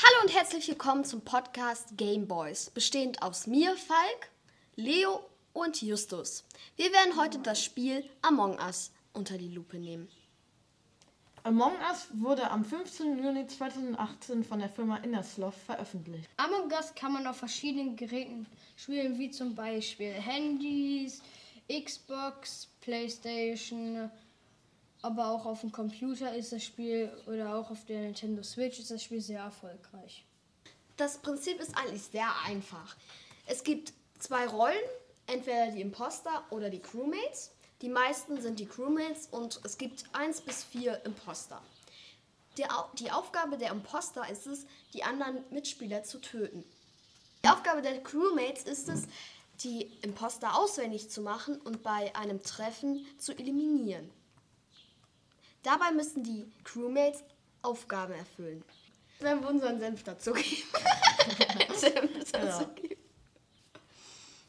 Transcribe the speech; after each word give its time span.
Hallo 0.00 0.22
und 0.22 0.32
herzlich 0.32 0.68
willkommen 0.68 1.04
zum 1.04 1.22
Podcast 1.22 1.96
Game 1.96 2.28
Boys, 2.28 2.70
bestehend 2.70 3.20
aus 3.20 3.48
mir, 3.48 3.76
Falk, 3.76 4.30
Leo 4.76 5.28
und 5.52 5.82
Justus. 5.82 6.44
Wir 6.76 6.92
werden 6.92 7.20
heute 7.20 7.40
das 7.40 7.64
Spiel 7.64 8.08
Among 8.22 8.60
Us 8.60 8.92
unter 9.12 9.36
die 9.36 9.48
Lupe 9.48 9.76
nehmen. 9.76 10.08
Among 11.42 11.72
Us 11.90 12.06
wurde 12.12 12.48
am 12.48 12.64
15. 12.64 13.20
Juni 13.24 13.48
2018 13.48 14.44
von 14.44 14.60
der 14.60 14.68
Firma 14.68 14.98
Innersloth 14.98 15.56
veröffentlicht. 15.66 16.30
Among 16.36 16.70
Us 16.70 16.94
kann 16.94 17.12
man 17.12 17.26
auf 17.26 17.38
verschiedenen 17.38 17.96
Geräten 17.96 18.46
spielen, 18.76 19.18
wie 19.18 19.32
zum 19.32 19.56
Beispiel 19.56 20.12
Handys, 20.12 21.22
Xbox, 21.68 22.68
Playstation, 22.82 24.08
aber 25.02 25.30
auch 25.30 25.46
auf 25.46 25.60
dem 25.60 25.72
Computer 25.72 26.34
ist 26.34 26.52
das 26.52 26.64
Spiel 26.64 27.10
oder 27.26 27.54
auch 27.54 27.70
auf 27.70 27.84
der 27.84 28.00
Nintendo 28.00 28.42
Switch 28.42 28.78
ist 28.78 28.90
das 28.90 29.02
Spiel 29.02 29.20
sehr 29.20 29.40
erfolgreich. 29.40 30.24
Das 30.96 31.18
Prinzip 31.18 31.60
ist 31.60 31.76
eigentlich 31.76 32.02
sehr 32.02 32.28
einfach. 32.46 32.96
Es 33.46 33.62
gibt 33.62 33.92
zwei 34.18 34.46
Rollen, 34.46 34.74
entweder 35.26 35.70
die 35.70 35.80
Imposter 35.80 36.44
oder 36.50 36.70
die 36.70 36.80
Crewmates. 36.80 37.52
Die 37.80 37.88
meisten 37.88 38.40
sind 38.42 38.58
die 38.58 38.66
Crewmates 38.66 39.28
und 39.30 39.60
es 39.64 39.78
gibt 39.78 40.04
eins 40.12 40.40
bis 40.40 40.64
vier 40.64 41.00
Imposter. 41.04 41.62
Die, 42.56 42.64
Au- 42.68 42.88
die 42.94 43.12
Aufgabe 43.12 43.56
der 43.56 43.70
Imposter 43.70 44.28
ist 44.28 44.48
es, 44.48 44.66
die 44.92 45.04
anderen 45.04 45.44
Mitspieler 45.50 46.02
zu 46.02 46.18
töten. 46.20 46.64
Die 47.44 47.48
Aufgabe 47.48 47.82
der 47.82 48.02
Crewmates 48.02 48.64
ist 48.64 48.88
es, 48.88 49.04
die 49.62 49.82
Imposter 50.02 50.58
auswendig 50.58 51.08
zu 51.08 51.20
machen 51.20 51.60
und 51.60 51.84
bei 51.84 52.14
einem 52.16 52.42
Treffen 52.42 53.06
zu 53.18 53.32
eliminieren. 53.38 54.10
Dabei 55.62 55.90
müssen 55.92 56.22
die 56.22 56.50
Crewmates 56.64 57.22
Aufgaben 57.62 58.14
erfüllen. 58.14 58.62
Wenn 59.20 59.40
wir 59.40 59.48
unseren 59.48 59.80
Senf 59.80 60.04
dazugeben. 60.04 60.68
Senf 61.74 62.30
dazugeben. 62.32 62.98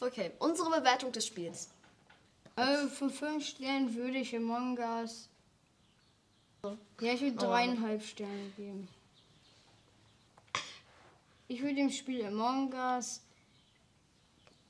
Okay, 0.00 0.32
unsere 0.38 0.70
Bewertung 0.70 1.12
des 1.12 1.26
Spiels. 1.26 1.68
Also 2.56 2.88
von 2.88 3.10
fünf 3.10 3.46
Sternen 3.46 3.94
würde 3.94 4.18
ich 4.18 4.34
Among 4.34 4.78
Us. 4.78 5.28
Ja, 7.00 7.12
ich 7.12 7.20
würde 7.20 7.36
dreieinhalb 7.36 8.02
Sterne 8.02 8.50
geben. 8.56 8.88
Ich 11.48 11.60
würde 11.60 11.74
dem 11.74 11.90
Spiel 11.90 12.24
Among 12.24 12.72
Us 12.72 13.20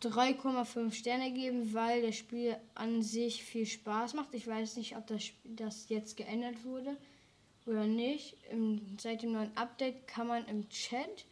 3,5 0.08 0.92
Sterne 0.92 1.32
geben, 1.32 1.72
weil 1.74 2.02
das 2.02 2.16
Spiel 2.16 2.56
an 2.74 3.02
sich 3.02 3.44
viel 3.44 3.66
Spaß 3.66 4.14
macht. 4.14 4.34
Ich 4.34 4.46
weiß 4.46 4.76
nicht, 4.76 4.96
ob 4.96 5.06
das, 5.06 5.22
Sp- 5.26 5.42
das 5.56 5.88
jetzt 5.88 6.16
geändert 6.16 6.64
wurde 6.64 6.96
oder 7.66 7.86
nicht. 7.86 8.36
Im, 8.50 8.96
seit 9.00 9.22
dem 9.22 9.32
neuen 9.32 9.56
Update 9.56 10.06
kann 10.06 10.26
man 10.26 10.46
im 10.46 10.68
Chat 10.68 11.24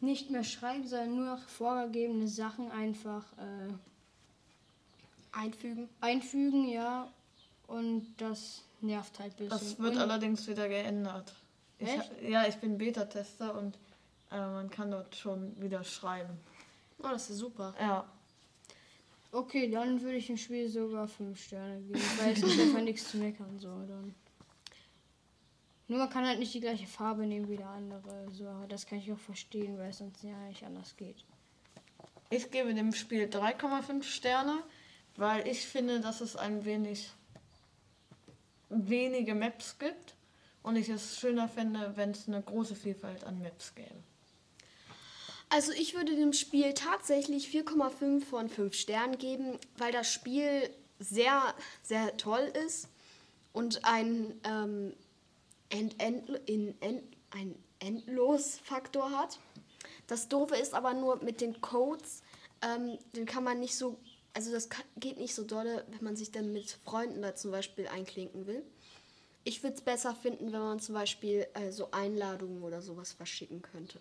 nicht 0.00 0.30
mehr 0.30 0.44
schreiben, 0.44 0.86
sondern 0.86 1.14
nur 1.16 1.26
noch 1.36 1.48
vorgegebene 1.48 2.26
Sachen 2.28 2.70
einfach 2.70 3.24
äh, 3.38 3.72
Einfügen. 5.32 5.88
einfügen, 6.00 6.68
ja. 6.68 7.08
Und 7.66 8.14
das 8.16 8.62
nervt 8.80 9.18
halt 9.20 9.32
ein 9.34 9.36
bisschen. 9.36 9.50
Das 9.50 9.78
wird 9.78 9.94
Und 9.94 10.00
allerdings 10.00 10.46
wieder 10.48 10.68
geändert. 10.68 11.32
Ich, 11.78 11.88
Echt? 11.88 12.10
ja, 12.28 12.46
ich 12.46 12.56
bin 12.56 12.76
Beta-Tester 12.78 13.56
und 13.58 13.76
äh, 14.30 14.36
man 14.38 14.70
kann 14.70 14.90
dort 14.90 15.14
schon 15.14 15.58
wieder 15.60 15.84
schreiben. 15.84 16.38
Oh, 16.98 17.08
das 17.08 17.30
ist 17.30 17.38
super. 17.38 17.74
Ja. 17.80 18.04
Okay, 19.32 19.70
dann 19.70 20.00
würde 20.02 20.16
ich 20.16 20.26
dem 20.26 20.36
Spiel 20.36 20.68
sogar 20.68 21.08
5 21.08 21.40
Sterne 21.40 21.80
geben, 21.82 22.00
weil 22.18 22.32
es 22.32 22.40
gibt 22.40 22.60
einfach 22.60 22.82
nichts 22.82 23.10
zu 23.10 23.18
meckern. 23.18 23.58
So, 23.58 23.68
dann. 23.68 24.14
Nur 25.88 25.98
man 25.98 26.10
kann 26.10 26.26
halt 26.26 26.38
nicht 26.38 26.54
die 26.54 26.60
gleiche 26.60 26.86
Farbe 26.86 27.26
nehmen 27.26 27.48
wie 27.48 27.56
der 27.56 27.68
andere. 27.68 28.30
So, 28.30 28.48
das 28.68 28.86
kann 28.86 28.98
ich 28.98 29.12
auch 29.12 29.18
verstehen, 29.18 29.78
weil 29.78 29.90
es 29.90 29.98
sonst 29.98 30.22
ja 30.22 30.38
nicht 30.46 30.64
anders 30.64 30.96
geht. 30.96 31.24
Ich 32.30 32.50
gebe 32.50 32.72
dem 32.74 32.92
Spiel 32.92 33.24
3,5 33.24 34.02
Sterne, 34.04 34.62
weil 35.16 35.48
ich 35.48 35.66
finde, 35.66 36.00
dass 36.00 36.20
es 36.20 36.36
ein 36.36 36.64
wenig 36.64 37.10
wenige 38.68 39.34
Maps 39.34 39.78
gibt 39.80 40.14
und 40.62 40.76
ich 40.76 40.88
es 40.88 41.18
schöner 41.18 41.48
fände, 41.48 41.92
wenn 41.96 42.12
es 42.12 42.28
eine 42.28 42.40
große 42.40 42.76
Vielfalt 42.76 43.24
an 43.24 43.42
Maps 43.42 43.74
gäbe. 43.74 44.02
Also 45.52 45.72
ich 45.72 45.94
würde 45.94 46.14
dem 46.14 46.32
Spiel 46.32 46.74
tatsächlich 46.74 47.48
4,5 47.48 48.24
von 48.24 48.48
5 48.48 48.72
Sternen 48.72 49.18
geben, 49.18 49.58
weil 49.78 49.90
das 49.90 50.10
Spiel 50.10 50.70
sehr, 51.00 51.54
sehr 51.82 52.16
toll 52.16 52.52
ist 52.66 52.88
und 53.52 53.84
ein, 53.84 54.40
ähm, 54.44 54.94
end, 55.68 56.00
end, 56.00 56.28
in, 56.46 56.80
end, 56.80 57.02
ein 57.32 57.56
Endlos-Faktor 57.80 59.10
hat. 59.10 59.40
Das 60.06 60.28
Doofe 60.28 60.54
ist 60.54 60.72
aber 60.72 60.94
nur 60.94 61.16
mit 61.22 61.40
den 61.40 61.60
Codes, 61.60 62.22
ähm, 62.62 62.98
den 63.16 63.26
kann 63.26 63.42
man 63.42 63.58
nicht 63.58 63.76
so, 63.76 63.98
also 64.34 64.52
das 64.52 64.68
kann, 64.68 64.84
geht 64.98 65.18
nicht 65.18 65.34
so 65.34 65.42
dolle, 65.42 65.84
wenn 65.90 66.04
man 66.04 66.16
sich 66.16 66.30
dann 66.30 66.52
mit 66.52 66.78
Freunden 66.84 67.22
da 67.22 67.34
zum 67.34 67.50
Beispiel 67.50 67.88
einklinken 67.88 68.46
will. 68.46 68.62
Ich 69.42 69.64
würde 69.64 69.76
es 69.76 69.82
besser 69.82 70.14
finden, 70.14 70.52
wenn 70.52 70.60
man 70.60 70.78
zum 70.78 70.94
Beispiel 70.94 71.48
äh, 71.54 71.72
so 71.72 71.90
Einladungen 71.90 72.62
oder 72.62 72.82
sowas 72.82 73.12
verschicken 73.12 73.62
könnte. 73.62 73.98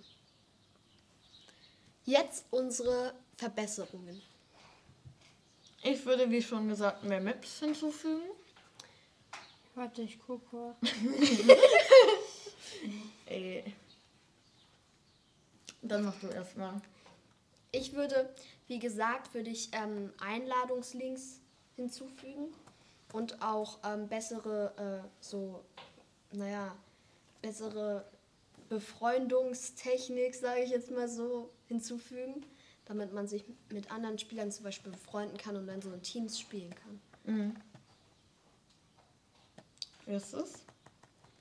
Jetzt 2.09 2.45
unsere 2.49 3.13
Verbesserungen. 3.37 4.19
Ich 5.83 6.03
würde, 6.07 6.31
wie 6.31 6.41
schon 6.41 6.67
gesagt, 6.67 7.03
mehr 7.03 7.21
Maps 7.21 7.59
hinzufügen. 7.59 8.31
Warte, 9.75 10.01
ich 10.01 10.19
gucke. 10.19 10.75
Ey. 13.27 13.75
Dann 15.83 16.03
mach 16.03 16.19
du 16.19 16.29
erstmal. 16.29 16.81
Ich 17.71 17.93
würde, 17.93 18.33
wie 18.65 18.79
gesagt, 18.79 19.35
würde 19.35 19.51
ich 19.51 19.69
ähm, 19.73 20.11
Einladungslinks 20.19 21.41
hinzufügen 21.75 22.55
und 23.13 23.39
auch 23.43 23.77
ähm, 23.83 24.07
bessere, 24.07 25.03
äh, 25.03 25.07
so, 25.21 25.63
naja, 26.31 26.75
bessere 27.43 28.03
Befreundungstechnik, 28.67 30.35
sage 30.35 30.61
ich 30.61 30.69
jetzt 30.71 30.91
mal 30.91 31.07
so, 31.07 31.49
hinzufügen, 31.67 32.45
damit 32.85 33.13
man 33.13 33.27
sich 33.27 33.45
mit 33.71 33.91
anderen 33.91 34.19
Spielern 34.19 34.51
zum 34.51 34.63
Beispiel 34.65 34.91
befreunden 34.91 35.37
kann 35.37 35.55
und 35.55 35.67
dann 35.67 35.81
so 35.81 35.91
in 35.91 36.01
Teams 36.01 36.39
spielen 36.39 36.73
kann. 36.75 37.01
Mhm. 37.35 37.55
Erstes? 40.05 40.53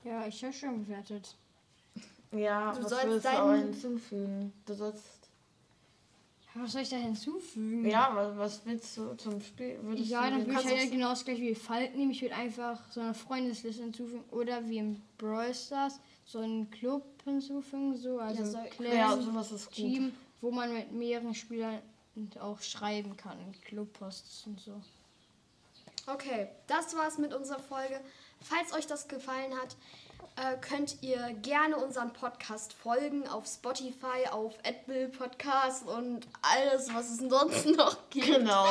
Ja, 0.05 0.27
ich 0.27 0.43
habe 0.45 0.53
schon 0.53 0.85
bewertet. 0.85 1.37
Ja, 2.33 2.73
Du 2.75 2.83
was 2.85 2.91
sollst 2.91 3.25
deinen- 3.25 3.63
hinzufügen? 3.73 4.53
Du 4.67 4.75
sollst. 4.75 5.03
Was 6.55 6.73
soll 6.73 6.83
ich 6.83 6.89
da 6.89 6.97
hinzufügen? 6.97 7.89
Ja, 7.89 8.11
was, 8.15 8.37
was 8.37 8.67
willst 8.67 8.97
du 8.97 9.15
zum 9.17 9.41
Spiel? 9.41 9.79
Würdest 9.83 10.11
Ja, 10.11 10.25
du 10.25 10.31
dann 10.31 10.41
würde 10.47 10.51
ich 10.61 10.67
kannst 10.67 10.81
halt 10.81 10.91
genau 10.91 11.11
das 11.11 11.25
gleiche 11.25 11.43
wie 11.43 11.55
Falk 11.55 11.95
nehmen. 11.95 12.11
Ich 12.11 12.23
würde 12.23 12.35
einfach 12.35 12.81
so 12.91 13.01
eine 13.01 13.15
Freundesliste 13.15 13.83
hinzufügen 13.83 14.25
oder 14.31 14.67
wie 14.69 14.79
im 14.79 15.01
Brawl 15.19 15.55
Stars 15.55 16.01
so 16.25 16.39
einen 16.41 16.71
Club 16.71 17.05
hinzufügen, 17.25 17.97
so 17.97 18.19
also 18.19 18.41
Ja, 18.43 18.47
so- 18.47 18.59
Clan, 18.71 18.97
Ja, 18.97 19.17
sowas 19.21 19.53
ist 19.53 19.67
gut. 19.67 19.75
Team, 19.77 20.13
wo 20.41 20.51
man 20.51 20.73
mit 20.73 20.91
mehreren 20.93 21.35
Spielern 21.35 21.79
auch 22.41 22.61
schreiben 22.61 23.17
kann, 23.17 23.37
Clubposts 23.65 24.47
und 24.47 24.59
so. 24.61 24.81
Okay, 26.13 26.49
das 26.67 26.97
war's 26.97 27.19
mit 27.19 27.35
unserer 27.35 27.59
Folge. 27.59 28.01
Falls 28.41 28.73
euch 28.73 28.87
das 28.87 29.09
gefallen 29.09 29.53
hat, 29.61 29.77
äh, 30.37 30.57
könnt 30.59 31.03
ihr 31.03 31.35
gerne 31.43 31.77
unserem 31.77 32.15
Podcast 32.15 32.73
folgen 32.73 33.29
auf 33.29 33.47
Spotify, 33.47 34.27
auf 34.31 34.55
Apple 34.63 35.09
Podcast 35.09 35.87
und 35.87 36.27
alles, 36.41 36.95
was 36.95 37.11
es 37.11 37.19
sonst 37.19 37.67
noch 37.77 38.09
gibt. 38.09 38.27
Genau. 38.27 38.67